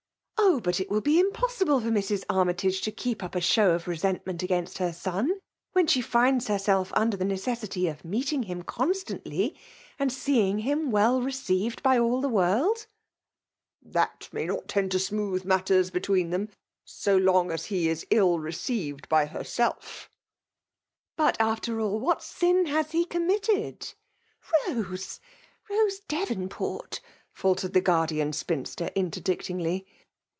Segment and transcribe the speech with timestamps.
[0.53, 0.59] "Oh!
[0.59, 2.25] but it will be impossible for Mrs.
[2.29, 5.39] Armytage to keep up a show of resentment against her son,
[5.71, 9.55] when she finds herself und<^t the necessity of meeting him constantly,
[9.97, 12.85] and seeing him well received by all the world!"
[13.81, 13.95] 9 F*MALK DOMIKATIOK.
[13.95, 16.49] HSl '^ Thit may Bfot tend to smooth matters be twccn them,
[16.83, 20.07] so long as he is ill received by h^reeif." '"^
[21.15, 23.93] But, after all, what sin has he committed
[24.41, 25.21] ?"*' Rose—
[25.69, 26.99] Rose Dcvonport !*'
[27.31, 29.85] faltered the guardian spinster, interdictingly.